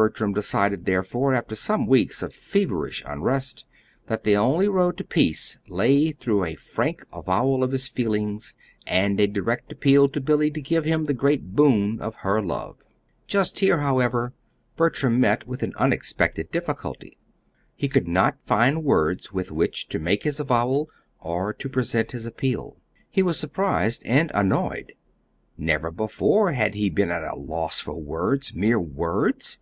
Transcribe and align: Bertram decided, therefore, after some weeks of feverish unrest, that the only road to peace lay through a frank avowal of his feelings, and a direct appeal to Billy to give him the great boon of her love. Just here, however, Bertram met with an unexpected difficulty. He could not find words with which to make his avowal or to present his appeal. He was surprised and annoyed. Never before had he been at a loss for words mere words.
Bertram 0.00 0.32
decided, 0.32 0.84
therefore, 0.84 1.34
after 1.34 1.56
some 1.56 1.84
weeks 1.84 2.22
of 2.22 2.32
feverish 2.32 3.02
unrest, 3.04 3.64
that 4.06 4.22
the 4.22 4.36
only 4.36 4.68
road 4.68 4.96
to 4.98 5.02
peace 5.02 5.58
lay 5.66 6.12
through 6.12 6.44
a 6.44 6.54
frank 6.54 7.04
avowal 7.12 7.64
of 7.64 7.72
his 7.72 7.88
feelings, 7.88 8.54
and 8.86 9.18
a 9.18 9.26
direct 9.26 9.72
appeal 9.72 10.08
to 10.10 10.20
Billy 10.20 10.52
to 10.52 10.62
give 10.62 10.84
him 10.84 11.04
the 11.06 11.14
great 11.14 11.56
boon 11.56 11.98
of 12.00 12.14
her 12.18 12.40
love. 12.40 12.78
Just 13.26 13.58
here, 13.58 13.78
however, 13.78 14.32
Bertram 14.76 15.18
met 15.18 15.48
with 15.48 15.64
an 15.64 15.72
unexpected 15.78 16.52
difficulty. 16.52 17.18
He 17.74 17.88
could 17.88 18.06
not 18.06 18.40
find 18.40 18.84
words 18.84 19.32
with 19.32 19.50
which 19.50 19.88
to 19.88 19.98
make 19.98 20.22
his 20.22 20.38
avowal 20.38 20.88
or 21.18 21.52
to 21.54 21.68
present 21.68 22.12
his 22.12 22.24
appeal. 22.24 22.76
He 23.10 23.24
was 23.24 23.36
surprised 23.36 24.04
and 24.06 24.30
annoyed. 24.32 24.92
Never 25.56 25.90
before 25.90 26.52
had 26.52 26.76
he 26.76 26.88
been 26.88 27.10
at 27.10 27.24
a 27.24 27.34
loss 27.34 27.80
for 27.80 28.00
words 28.00 28.54
mere 28.54 28.78
words. 28.78 29.58